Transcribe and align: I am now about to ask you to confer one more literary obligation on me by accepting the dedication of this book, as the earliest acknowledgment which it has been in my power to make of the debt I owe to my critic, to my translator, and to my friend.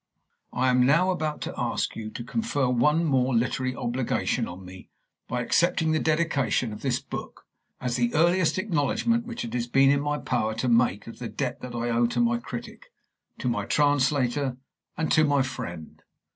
I 0.51 0.69
am 0.71 0.83
now 0.83 1.11
about 1.11 1.41
to 1.41 1.53
ask 1.59 1.95
you 1.95 2.09
to 2.09 2.23
confer 2.23 2.67
one 2.67 3.05
more 3.05 3.35
literary 3.35 3.75
obligation 3.75 4.47
on 4.47 4.65
me 4.65 4.89
by 5.27 5.41
accepting 5.43 5.91
the 5.91 5.99
dedication 5.99 6.73
of 6.73 6.81
this 6.81 6.99
book, 6.99 7.45
as 7.79 7.97
the 7.97 8.11
earliest 8.15 8.57
acknowledgment 8.57 9.27
which 9.27 9.45
it 9.45 9.53
has 9.53 9.67
been 9.67 9.91
in 9.91 10.01
my 10.01 10.17
power 10.17 10.55
to 10.55 10.67
make 10.67 11.05
of 11.05 11.19
the 11.19 11.29
debt 11.29 11.59
I 11.63 11.89
owe 11.91 12.07
to 12.07 12.19
my 12.19 12.39
critic, 12.39 12.91
to 13.37 13.47
my 13.47 13.65
translator, 13.65 14.57
and 14.97 15.11
to 15.11 15.23
my 15.23 15.43
friend. 15.43 16.01